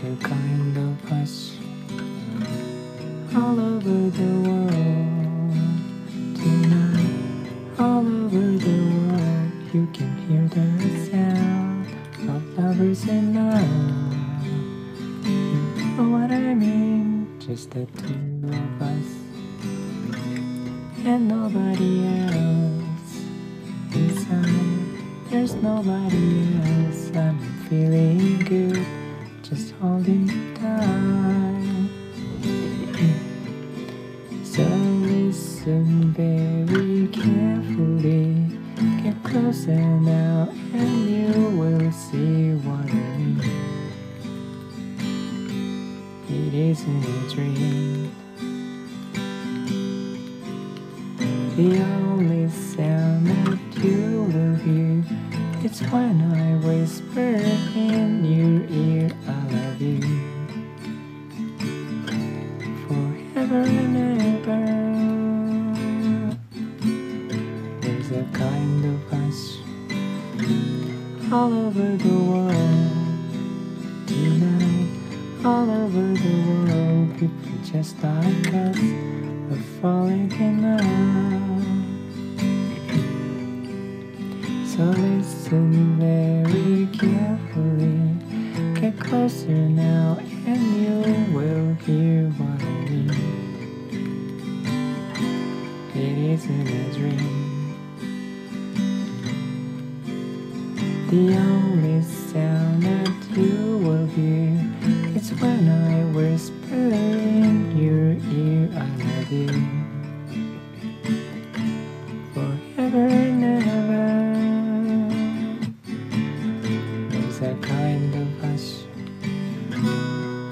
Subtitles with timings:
[0.00, 1.57] to kind of us.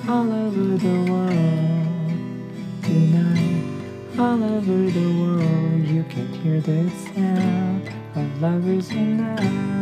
[0.09, 3.65] all over the world tonight.
[4.19, 9.76] All over the world, you can hear the sound of lovers unite.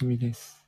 [0.00, 0.59] しみです。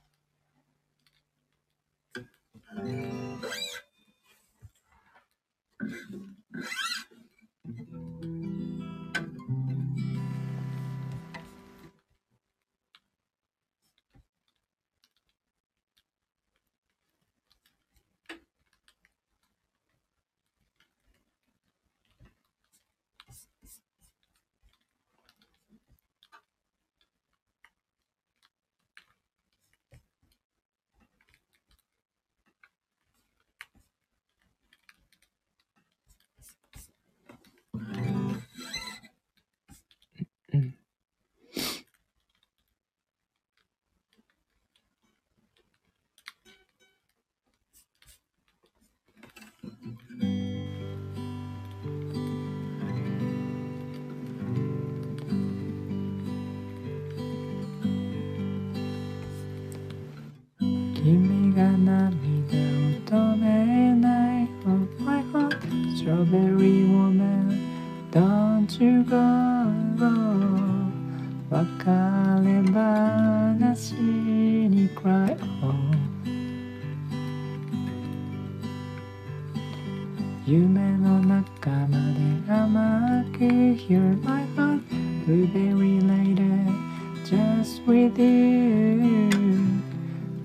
[87.93, 89.29] within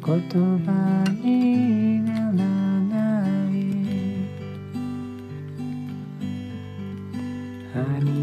[0.04, 0.20] 言
[0.66, 0.70] 葉
[1.24, 2.96] にならな
[3.50, 3.52] い
[7.74, 8.20] Honey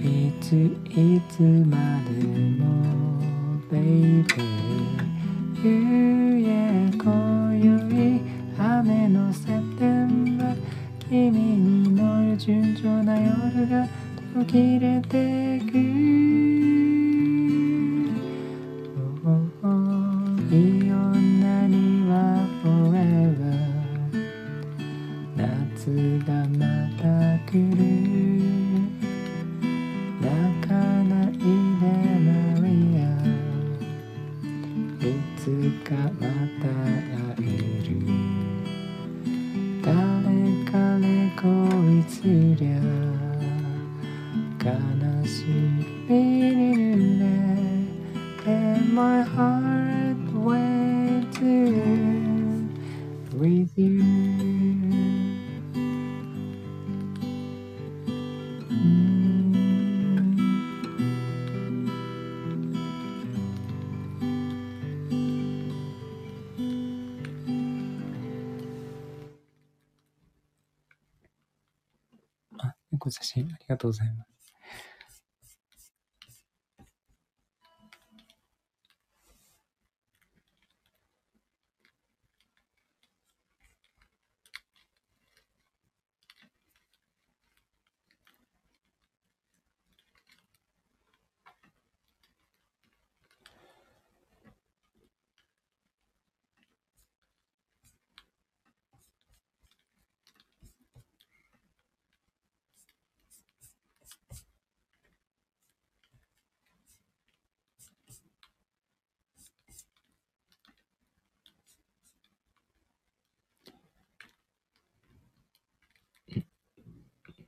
[0.00, 0.52] you いつ
[0.88, 1.42] いつ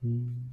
[0.08, 0.47] Mm-hmm.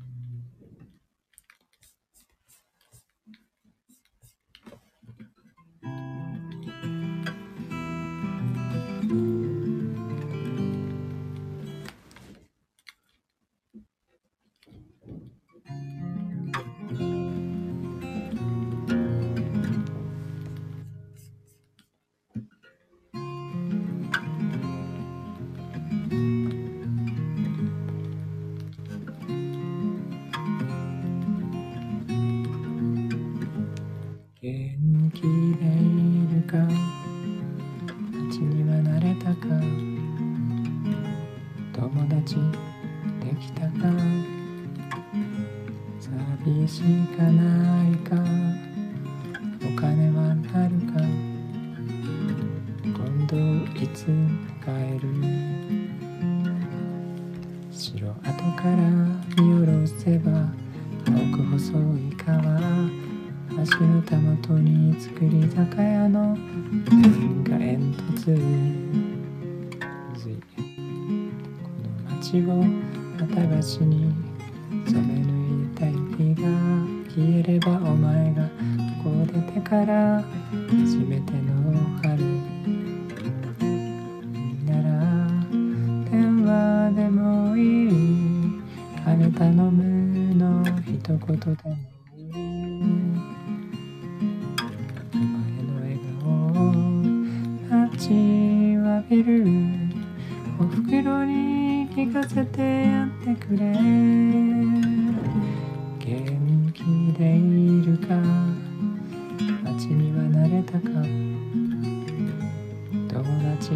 [113.66, 113.72] ち。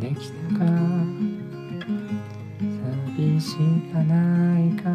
[0.00, 0.64] できたか。
[3.16, 3.56] 寂し
[3.92, 4.92] かないか。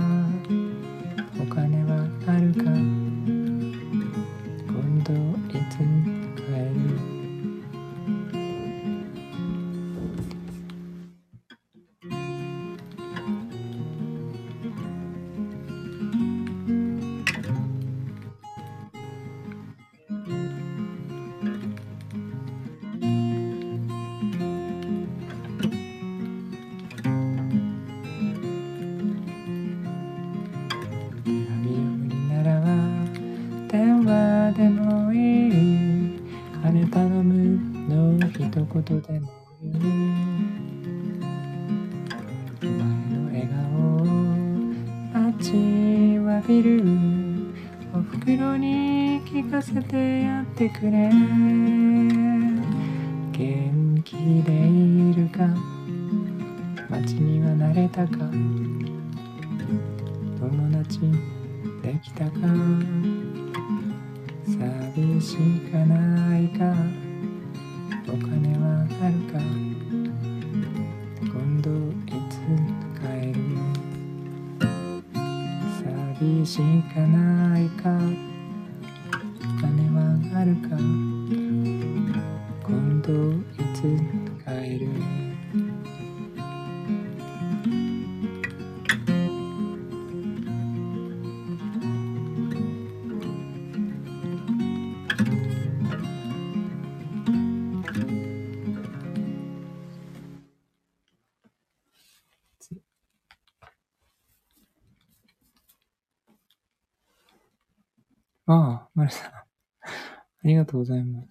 [110.69, 111.27] とうございます。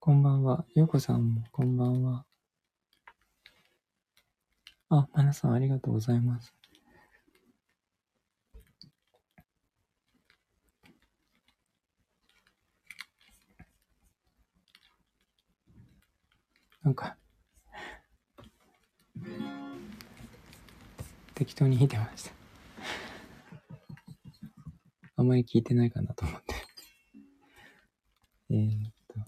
[0.00, 0.64] こんばんは。
[0.74, 2.24] よこさんもこんばんは。
[4.88, 6.52] あ、まなさんありがとうございます。
[16.82, 17.16] なんか、
[21.36, 22.32] 適当に弾いてました。
[25.14, 26.63] あんまり聞いてないかなと思って。
[28.50, 29.20] えー、っと、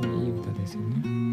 [0.00, 1.23] すごいいい歌ですよね。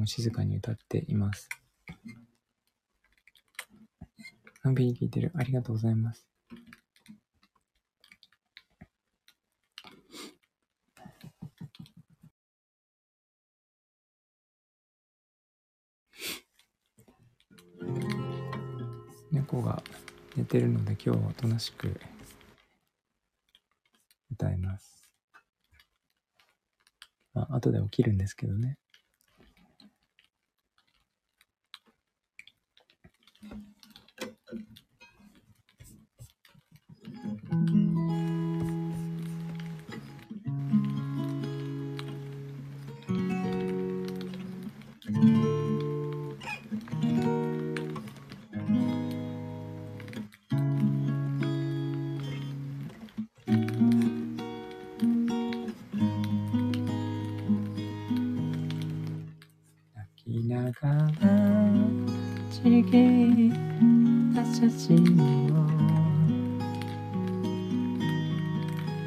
[0.00, 1.48] も静かに歌っています。
[4.62, 5.30] 完璧に聞いてる。
[5.34, 6.26] ありがとうございます。
[19.30, 19.82] 猫が
[20.34, 22.00] 寝てるので今日はおとなしく
[24.32, 25.08] 歌います。
[27.34, 28.79] まあ、後で起きるんですけどね。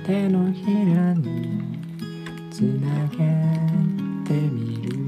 [0.06, 1.62] 手のひらに
[2.52, 3.18] つなげ
[4.28, 5.03] てみる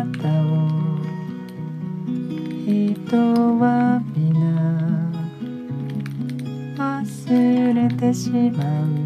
[0.00, 0.04] を。
[2.66, 3.16] 人
[3.58, 5.12] は皆
[6.76, 8.64] 忘れてしま
[9.00, 9.03] う。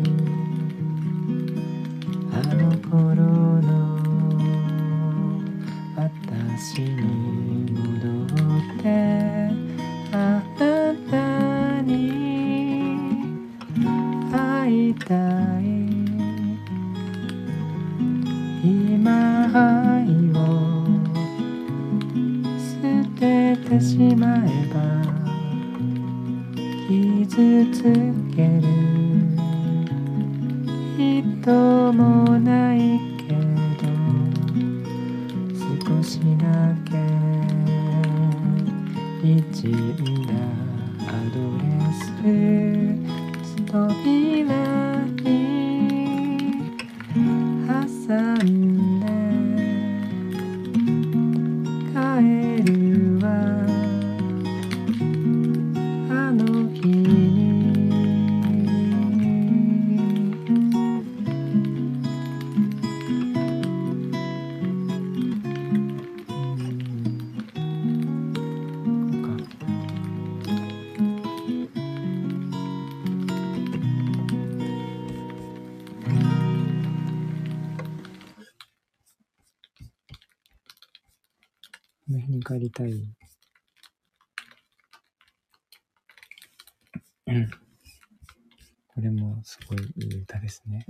[89.51, 90.85] すごいいい歌ですね。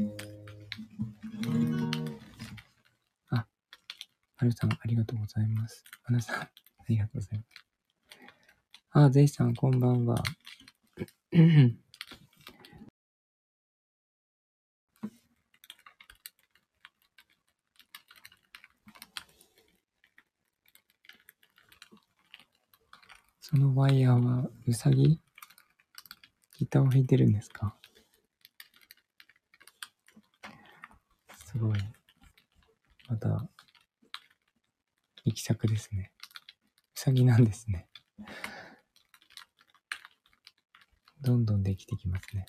[3.30, 3.46] あ、
[4.34, 5.84] はるさん、ありがとうございます。
[6.02, 6.50] はなさん、あ
[6.88, 7.48] りがとうございます。
[8.90, 10.20] あ、ぜひさん、こんばんは。
[23.40, 25.20] そのワイヤーはうさぎ？
[26.58, 27.77] ギターを弾いてるんですか？
[31.58, 31.78] すごい。
[33.08, 33.48] また、
[35.24, 36.12] 行き先ですね。
[36.94, 37.88] うさぎなんですね。
[41.20, 42.46] どんどんできてきますね。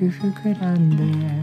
[0.00, 1.39] küfür kıran.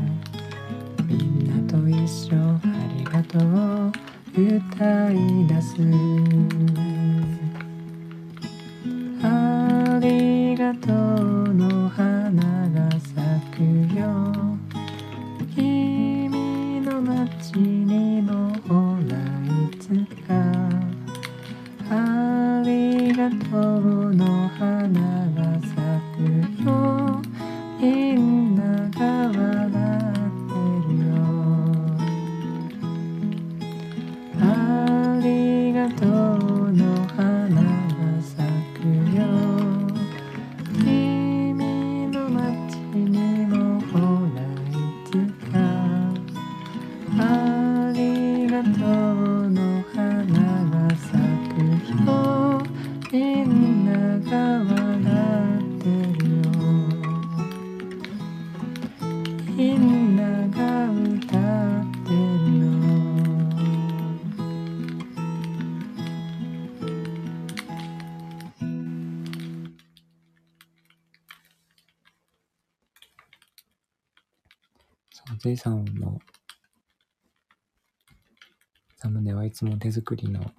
[79.58, 80.52] つも手作りの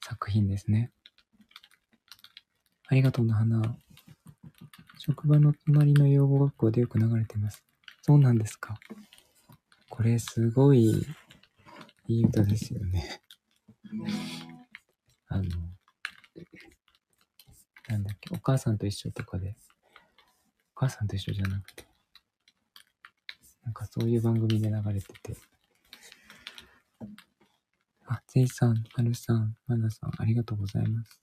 [0.00, 0.92] 作品ですね。
[2.86, 3.60] ありがとうの花。
[4.98, 7.64] 職場の隣の養護学校でよく流れてます。
[8.02, 8.78] そうなんですか。
[9.88, 11.04] これすごい
[12.06, 13.20] いい歌ですよね。
[15.26, 15.44] あの、
[17.88, 19.56] なんだっけ、お母さんと一緒とかで、
[20.76, 21.88] お母さんと一緒じゃなくて、
[23.64, 25.36] なんかそういう番組で流れてて、
[28.38, 31.20] せいさん、はるさん、まなさん、ありがとうございます。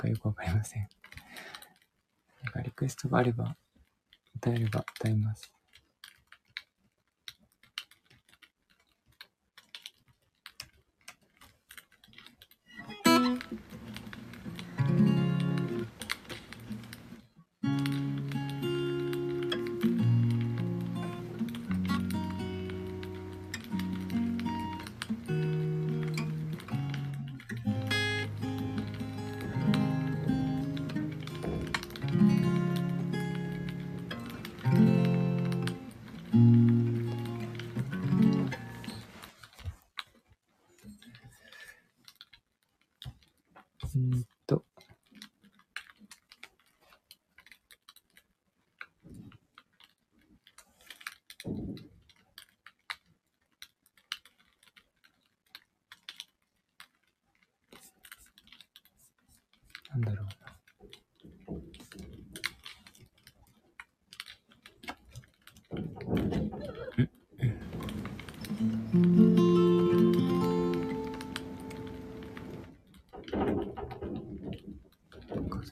[0.00, 0.88] かよくわかりません。
[2.42, 3.56] なんかリクエストがあれば、
[4.36, 5.52] 歌えれば歌います。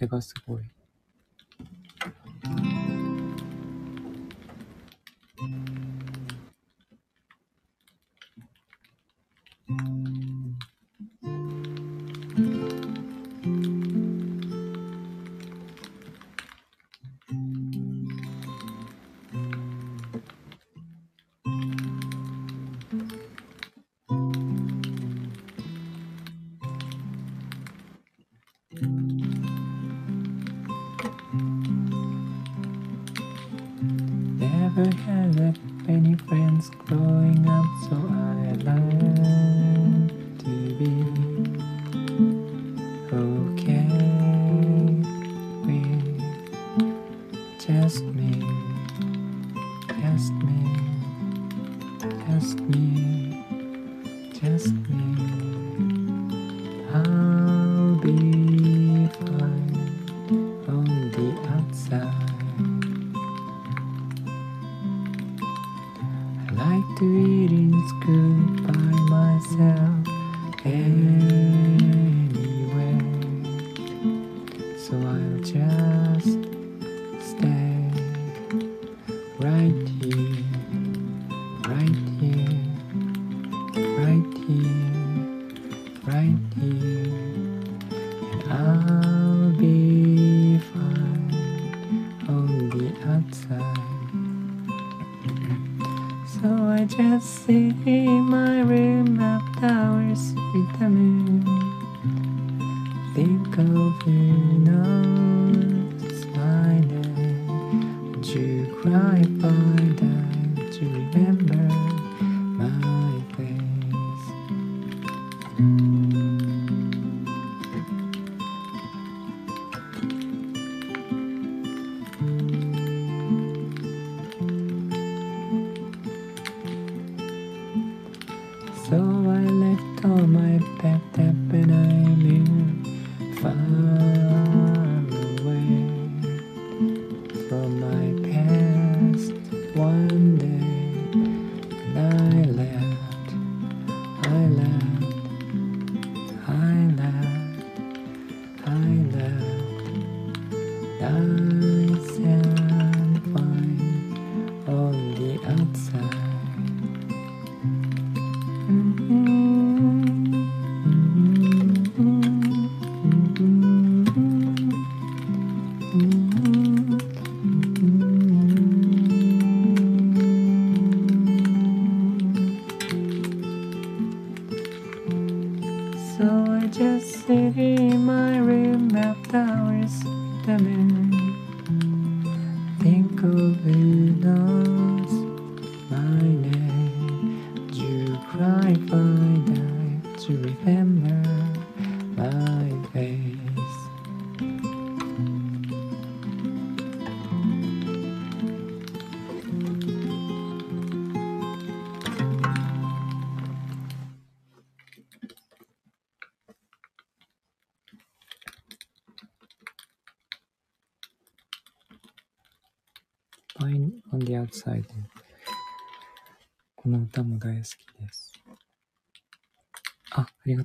[0.08, 0.77] 風がすごい。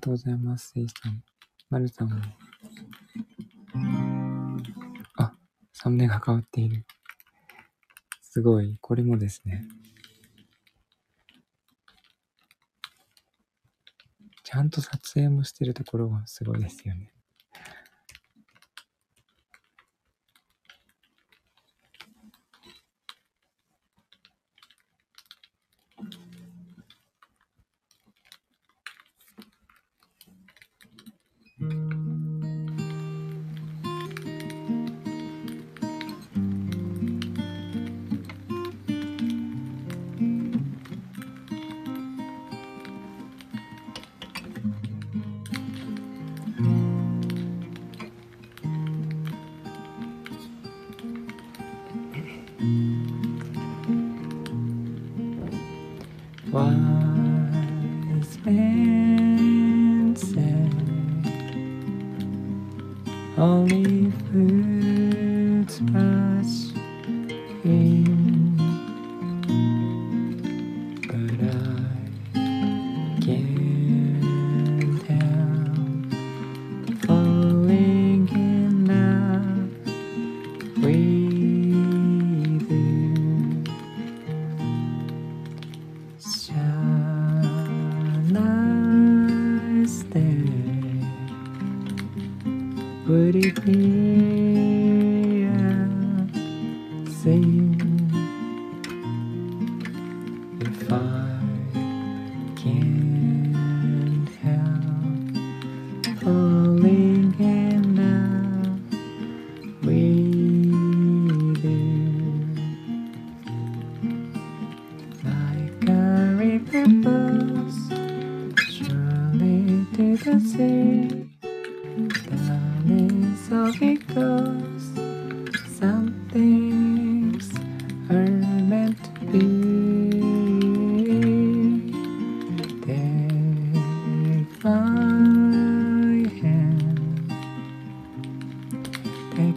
[0.03, 1.23] とうございます、せいさん。
[1.69, 2.17] まるさんも。
[5.15, 5.33] あ、
[5.71, 6.85] サムネが変わっている。
[8.21, 8.77] すごい。
[8.81, 9.65] これもですね。
[14.43, 17.12] ちゃんと撮影もしてるところがすごいですよね。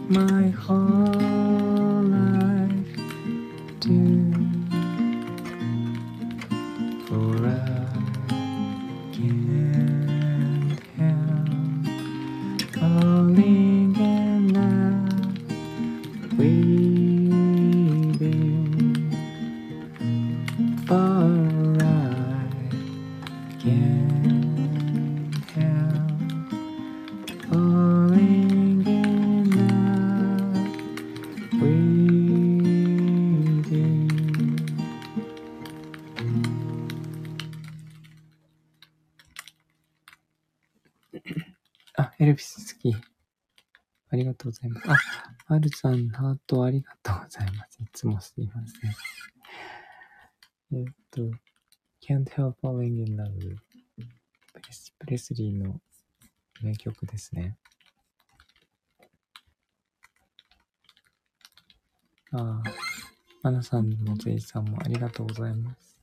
[0.09, 0.96] my heart.
[45.67, 47.83] まるさん、ハートありがとうございます。
[47.83, 48.87] いつもすいませ
[50.77, 50.79] ん。
[50.79, 51.21] えっと、
[52.01, 53.57] Can't Help Falling in Love
[54.53, 55.75] プレスプレスリーの
[56.61, 57.57] 名曲ですね。
[62.31, 62.63] ああ、
[63.43, 65.96] マナさんもゼイさんもありがとうございます。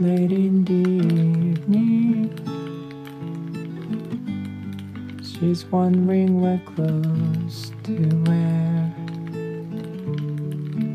[0.00, 0.72] Late in the
[1.52, 2.32] evening.
[5.22, 8.94] She's wondering what clothes to wear.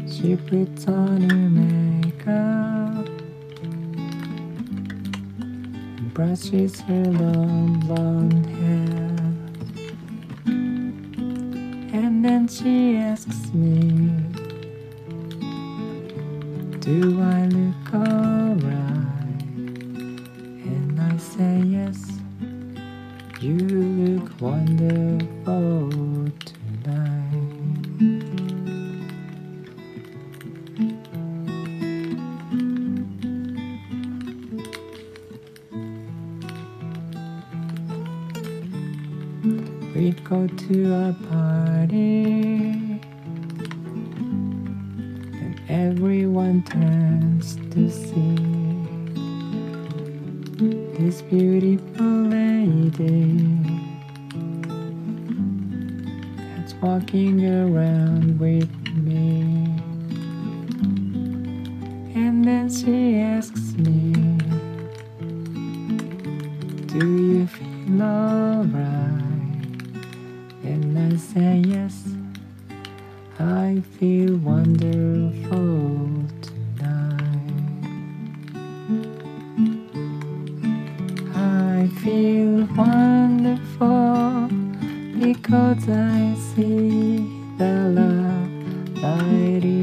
[0.10, 3.08] She puts on her makeup
[5.48, 7.05] and brushes her
[89.26, 89.75] mighty.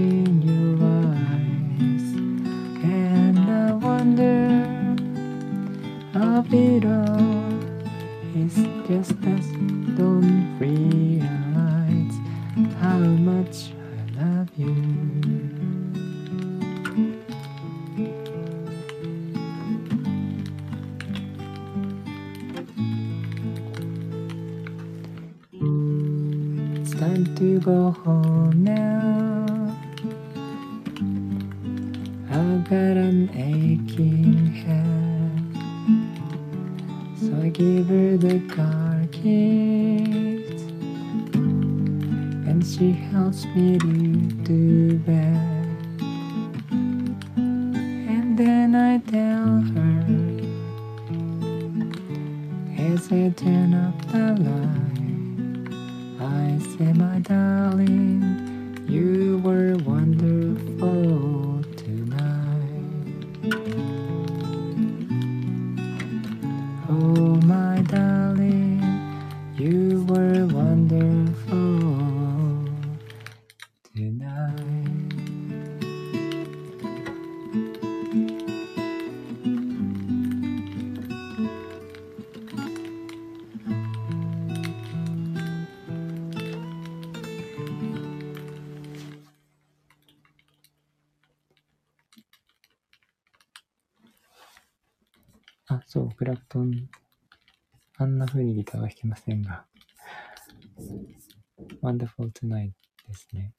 [103.12, 103.52] ですね。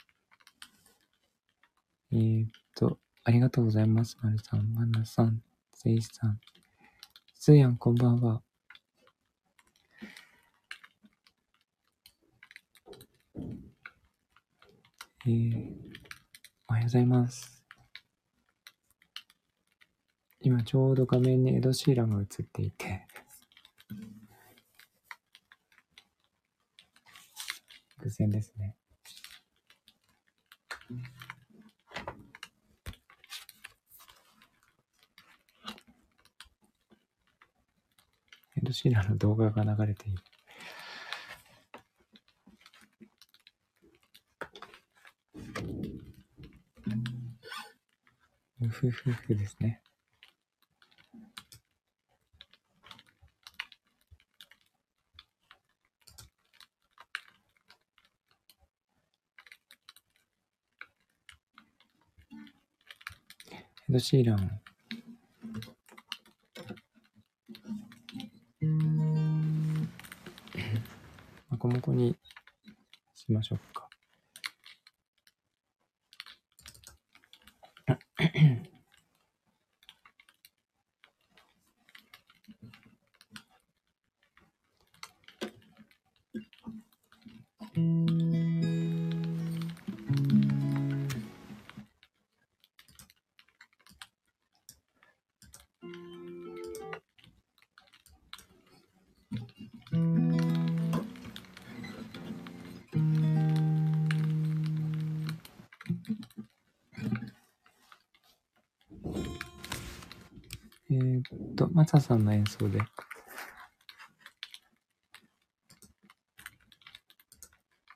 [2.12, 4.18] えー、っと、ありがとうございます。
[4.22, 5.42] まるさん、まなさん、
[5.74, 6.40] せいさん、
[7.36, 8.42] すーやん、こんばんは。
[15.26, 15.74] えー、
[16.68, 17.64] おはようございます。
[20.42, 23.08] 今ちょうど画面にエド・シーランが映っていて、
[28.00, 28.76] 偶然ですね。
[38.56, 40.20] エンド・シーラーの動画が流れている。
[48.70, 49.82] ふふふですね。
[63.94, 64.60] エド・シーラン。
[71.52, 72.16] まこもこに
[73.14, 73.83] しましょうか。
[111.84, 112.80] マサさんの演奏で。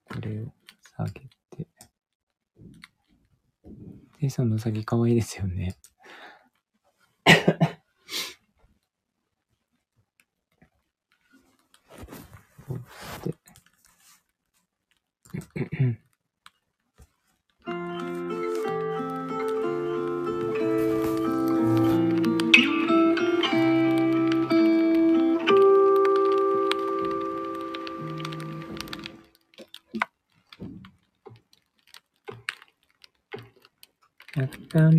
[0.03, 0.47] これを
[0.97, 1.29] 下げて。
[4.19, 5.77] テイさんのうさぎかわいいですよね。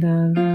[0.01, 0.48] the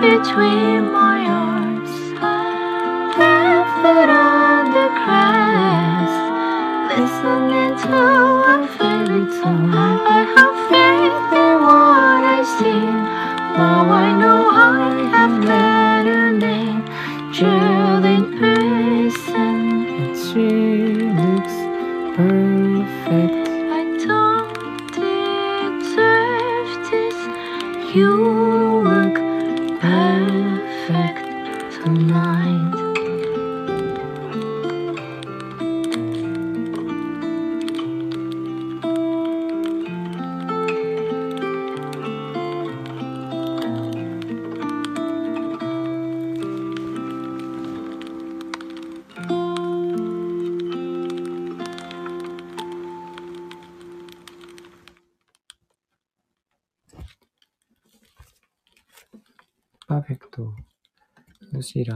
[0.00, 1.09] between my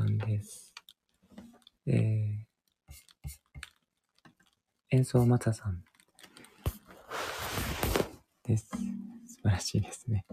[0.04, 0.74] ルシランです。
[1.86, 3.36] えー、
[4.90, 5.82] 演奏マサさん
[8.42, 8.68] です。
[8.68, 8.76] 素
[9.42, 10.26] 晴らしいですね。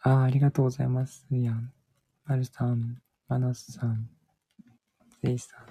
[0.00, 1.26] ああ、ありがとうございます。
[1.30, 1.72] やん。
[2.24, 4.08] まるさん、マナスさん、
[5.22, 5.66] ゼイさん。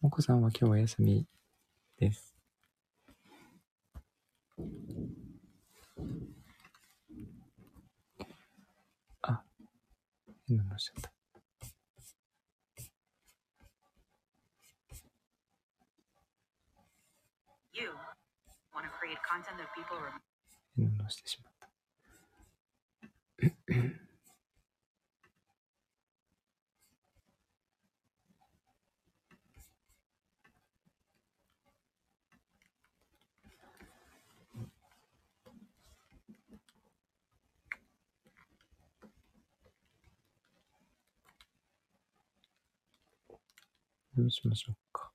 [0.00, 1.26] もこさんは今日お休み
[1.98, 2.31] です。
[10.48, 11.12] 変なのしちゃった。
[17.72, 17.88] You
[18.74, 20.20] want to create content that people remember.
[44.14, 45.10] どうしましょうか。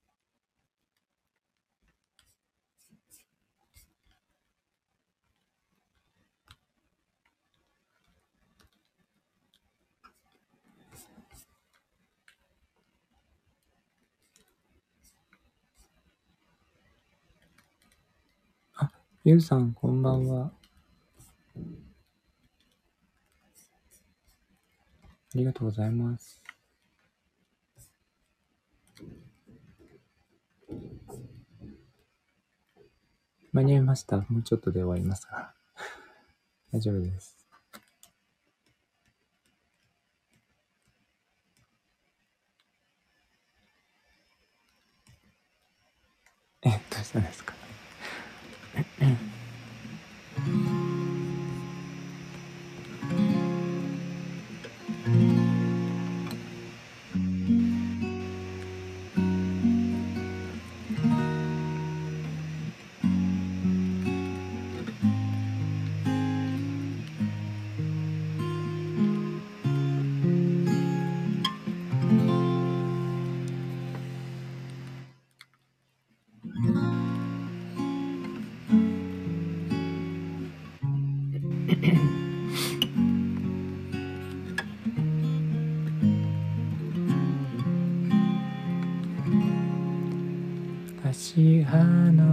[18.77, 18.91] あ、
[19.23, 20.51] ゆうさん、こんばんは。
[21.55, 21.59] あ
[25.35, 26.46] りがとうございます。
[33.57, 34.17] 間に合いました。
[34.29, 35.53] もうちょっとで終わりますが。
[36.71, 37.35] 大丈夫です。
[46.63, 47.66] え、どうしたんですか？
[91.37, 92.23] シハの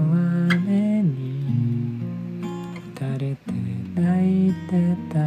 [0.50, 2.00] 雨に
[2.96, 3.52] 打れて
[3.94, 5.20] 泣いてた。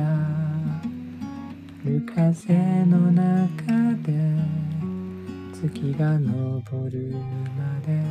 [1.86, 2.55] 夜風
[2.86, 4.11] の中で
[5.53, 7.13] 月が昇る
[7.55, 8.01] まで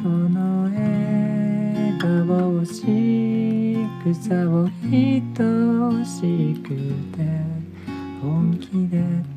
[0.00, 2.84] その笑顔をし
[4.04, 5.20] ぐさを愛
[6.06, 7.26] しくて
[8.22, 9.29] 本気で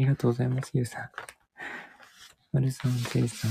[0.00, 1.10] ありがとうございます、ゆうさん。
[2.54, 3.50] まるさん、けいさん、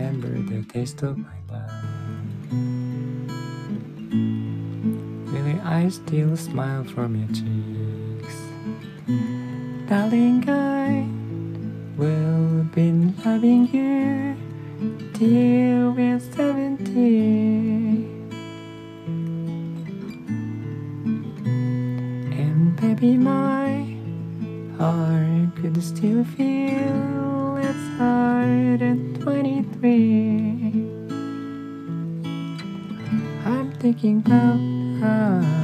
[0.00, 1.70] remember the taste of my love.
[5.30, 8.36] Will I still smile from your cheeks?
[9.88, 11.06] Darling, I
[11.98, 12.92] will be
[13.24, 14.36] loving you
[15.12, 18.08] till we're seventy.
[22.40, 23.98] And baby, my
[24.78, 30.72] heart could still feel it's heart at 20 me.
[33.44, 34.58] I'm thinking about
[35.00, 35.59] how.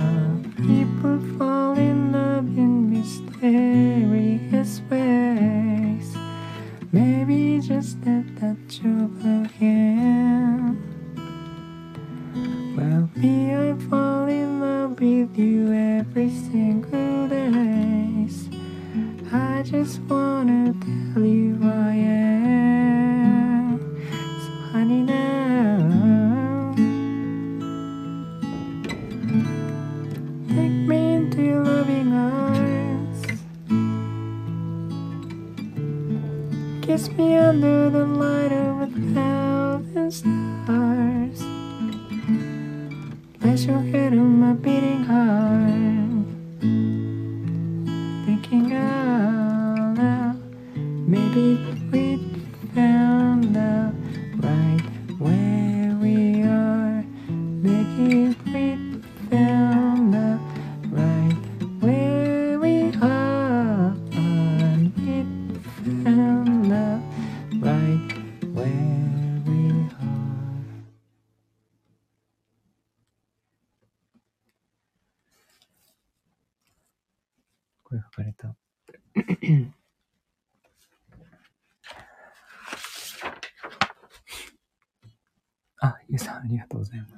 [86.16, 87.12] ゆさん、ありがとうございます。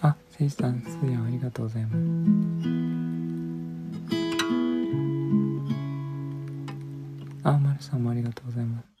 [0.00, 1.96] あ、せいじさん、すうやん、ありがとうございます。
[7.44, 8.91] あ、まるさんもありがとうございます。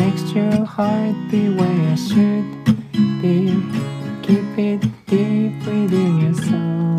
[0.00, 2.46] Makes your heart be where it should
[3.20, 3.36] be.
[4.22, 6.96] Keep it deep within your soul.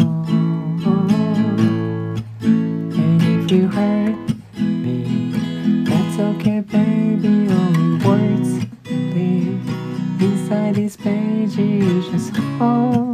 [3.00, 4.18] And if you hurt
[4.56, 5.34] me,
[5.84, 7.50] that's okay, baby.
[7.50, 8.50] Only words
[8.86, 9.64] live
[10.22, 11.56] inside this page.
[12.12, 13.11] Just hold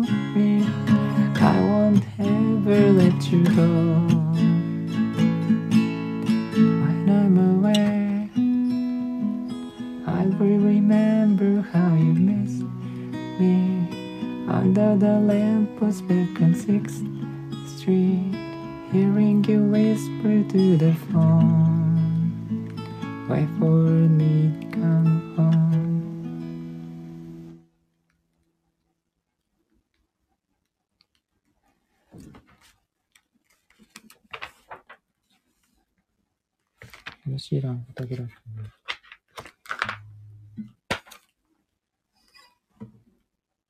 [38.04, 38.78] ージーランドフォトグラフィー。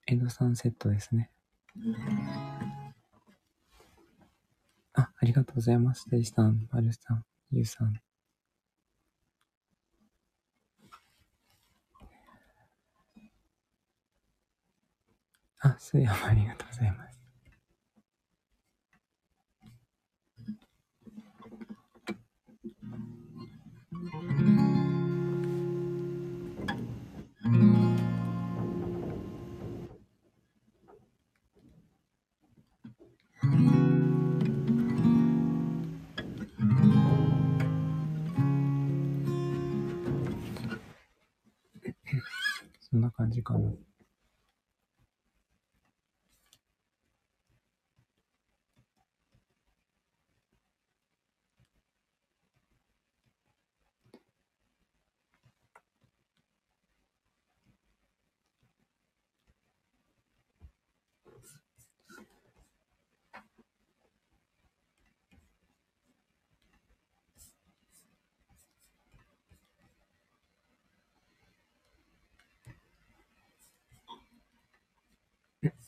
[0.09, 1.29] エドサンセットですね。
[4.93, 6.09] あ、ありがとうございます。
[6.09, 7.99] デジさん、マルさん、ユウさん。
[15.59, 17.06] あ、スーヤもありがとうございます。
[42.97, 43.71] んな感じかな。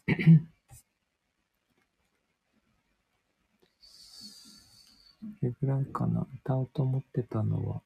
[5.40, 6.28] それぐらいかな。
[6.42, 7.82] 歌おうと思ってたのは。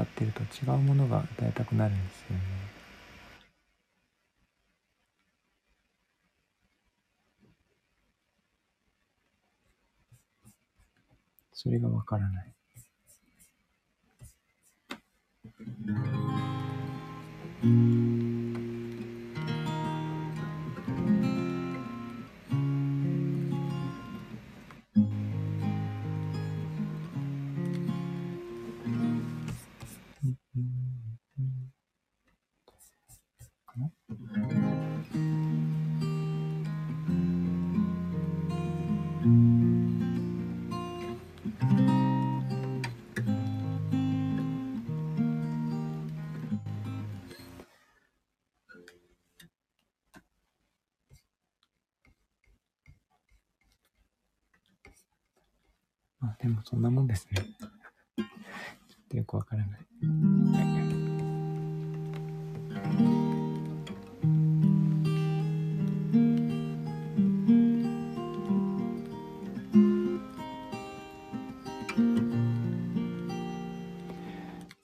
[0.00, 2.42] 歌ってると違うものが歌いたくなるんですよね。
[11.52, 12.52] それがわからない。
[17.62, 17.89] うん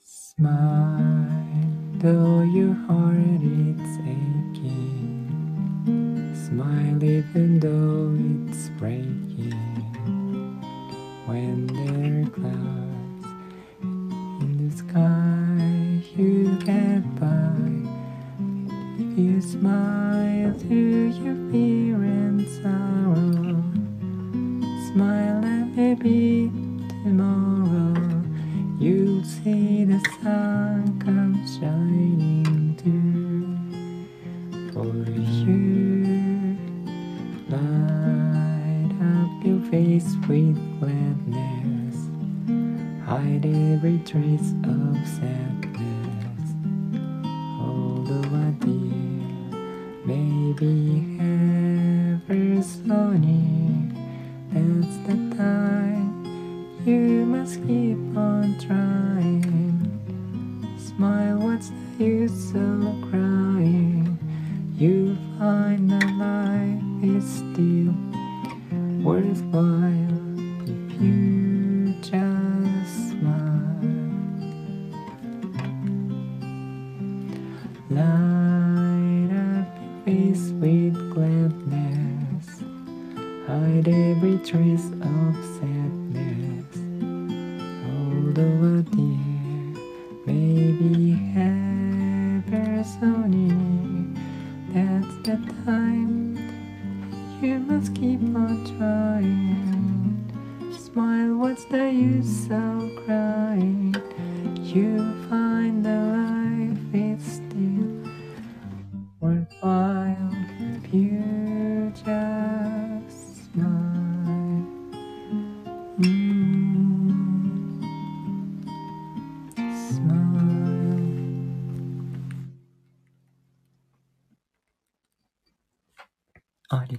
[0.03, 1.25] Smile,
[1.97, 5.25] though your heart is aching.
[6.35, 8.15] Smile even though
[8.47, 9.16] it's breaking.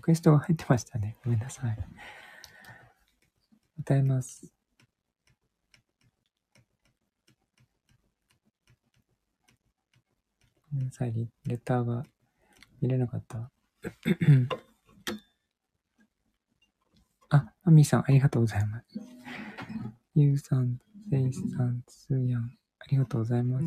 [0.08, 1.18] クエストが入ってましたね。
[1.22, 1.76] ごめんなさい。
[3.78, 4.50] 歌います。
[10.72, 11.12] ごめんなさい。
[11.12, 12.04] レレターが
[12.80, 13.50] 見れなかった。
[17.28, 18.86] あ、アミさん、ありがとうございます。
[20.14, 20.78] ゆうさん、
[21.10, 22.50] せいさん、すーやん、あ
[22.90, 23.66] りがとうございます。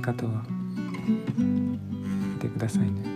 [0.00, 0.44] 方は。
[1.08, 3.15] 見てくださいね。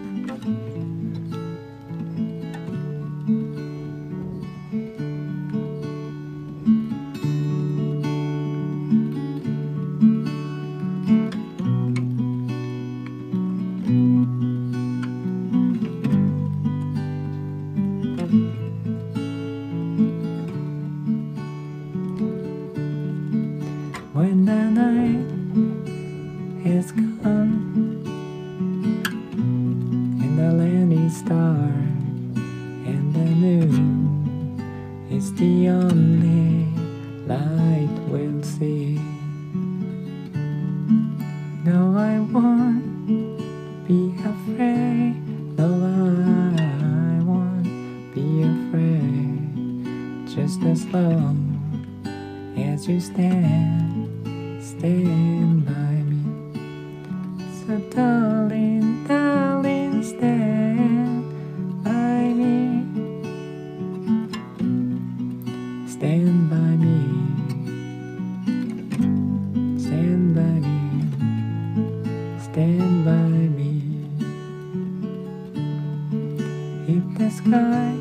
[76.90, 77.94] in the sky.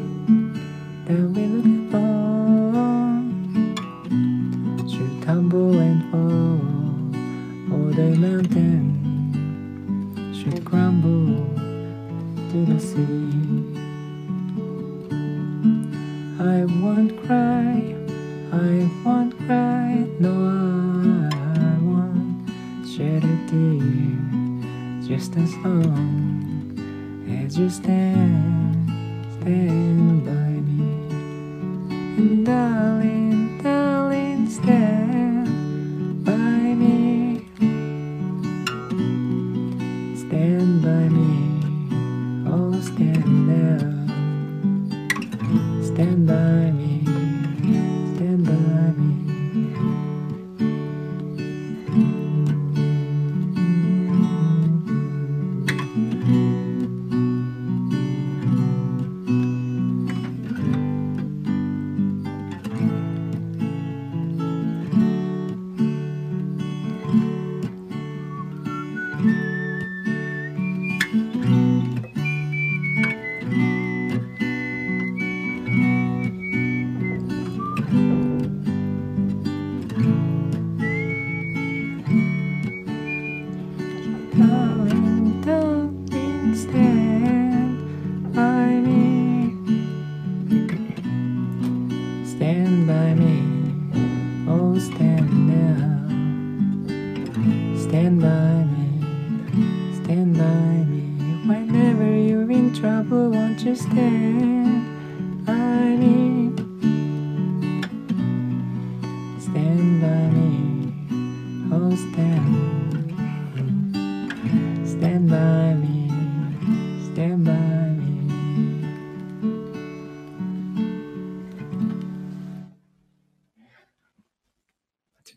[1.05, 2.38] Then we look above.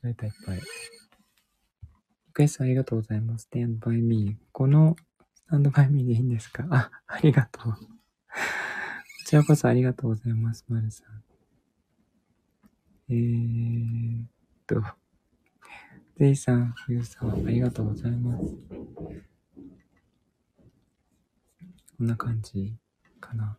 [0.02, 0.56] 間違えたいっぱい。
[0.58, 0.62] リ
[2.32, 3.48] クエストありがとうございます。
[3.52, 4.36] Stand by me。
[4.52, 4.96] この
[5.50, 6.66] Stand by me でいいんですか？
[6.70, 7.72] あ、ありがとう。
[7.72, 7.78] こ
[9.26, 11.22] ちらこそありがとうございます、まるさん。
[13.08, 14.26] えーっ
[14.66, 14.82] と、
[16.16, 18.44] ゼイさん、ゆうさん、ありがとうございます。
[21.98, 22.74] こんな感じ
[23.20, 23.58] かな。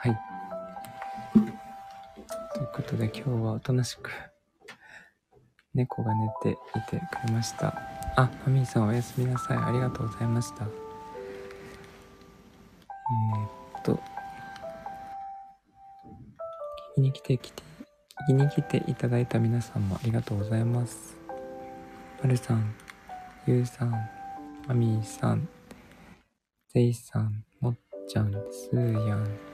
[0.00, 0.37] はい。
[2.88, 4.10] ということで今日はおとなしく
[5.74, 6.54] 猫が寝てい
[6.88, 7.74] てくれました。
[8.16, 9.58] あ、マミーさんおやすみなさい。
[9.58, 10.64] ありがとうございました。
[10.64, 13.98] えー、っと、聞
[16.94, 17.62] きに来てきて、
[18.22, 21.14] 聞きに来ていただいた皆さんもありがとうございます。
[22.22, 22.74] まるさん、
[23.46, 23.92] ゆうさん、
[24.66, 25.46] マミーさん、
[26.72, 27.76] ゼイさん、もっ
[28.08, 29.47] ちゃん、すーやん、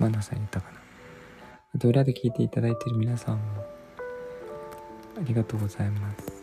[0.00, 0.80] マナさんいたかな。
[1.74, 3.42] あと裏で聞いていただいている皆さんも
[5.16, 6.42] ありがとうございます。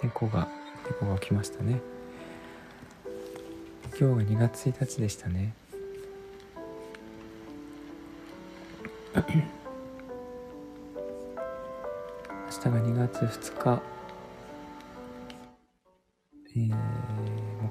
[0.00, 0.48] 猫が、
[0.88, 1.80] 猫が起きましたね。
[3.98, 5.52] 今日が2月1日でしたね。
[9.16, 9.22] 明
[12.48, 13.82] 日が2月2日、
[16.56, 17.17] えー、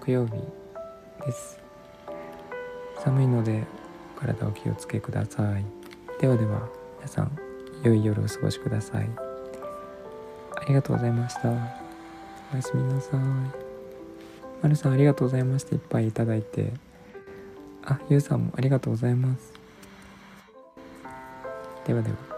[0.08, 0.36] 木曜日
[1.26, 1.60] です。
[3.03, 3.66] 寒いので
[4.18, 5.66] 体お気をつけください。
[6.22, 7.38] ではでは、皆さん、
[7.84, 9.10] 良い夜をお過ごしください。
[10.55, 11.49] ありがとうございました。
[11.49, 13.20] おやすみなさい。
[14.62, 15.76] まるさん、ありがとうございました。
[15.76, 16.72] いっぱいいただいて。
[17.84, 19.51] あ、ゆうさんもありがとうございます。
[21.86, 22.37] ではでは。